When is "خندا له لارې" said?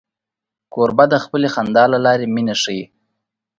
1.55-2.25